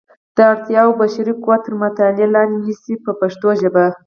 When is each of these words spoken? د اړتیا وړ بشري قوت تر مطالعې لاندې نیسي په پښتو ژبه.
د 0.35 0.37
اړتیا 0.51 0.81
وړ 0.85 0.95
بشري 1.01 1.33
قوت 1.43 1.61
تر 1.65 1.73
مطالعې 1.83 2.27
لاندې 2.35 2.57
نیسي 2.63 2.95
په 3.05 3.11
پښتو 3.19 3.47
ژبه. 3.61 3.85